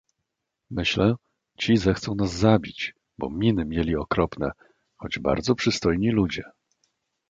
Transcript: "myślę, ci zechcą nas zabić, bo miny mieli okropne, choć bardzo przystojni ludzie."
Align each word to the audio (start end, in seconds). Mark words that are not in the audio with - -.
"myślę, 0.71 1.15
ci 1.57 1.77
zechcą 1.77 2.15
nas 2.15 2.33
zabić, 2.33 2.93
bo 3.17 3.29
miny 3.29 3.65
mieli 3.65 3.95
okropne, 3.95 4.51
choć 4.97 5.19
bardzo 5.19 5.55
przystojni 5.55 6.11
ludzie." 6.11 6.43